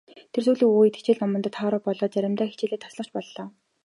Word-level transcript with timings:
Тэр 0.31 0.41
сүүлийн 0.45 0.73
үед 0.79 0.95
хичээл 0.97 1.21
номдоо 1.21 1.51
тааруу 1.55 1.81
болоод 1.85 2.11
заримдаа 2.13 2.47
хичээлээ 2.49 2.79
таслах 2.81 3.07
ч 3.07 3.09
боллоо. 3.15 3.45